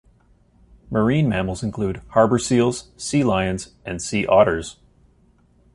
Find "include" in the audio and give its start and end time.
1.61-2.01